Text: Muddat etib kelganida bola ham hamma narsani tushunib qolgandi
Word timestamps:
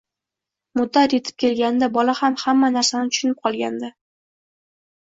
Muddat 0.79 1.13
etib 1.17 1.37
kelganida 1.43 1.91
bola 1.99 2.17
ham 2.23 2.41
hamma 2.45 2.73
narsani 2.79 3.15
tushunib 3.17 3.47
qolgandi 3.47 3.97